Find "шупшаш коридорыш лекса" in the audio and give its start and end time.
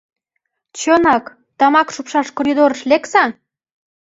1.95-3.23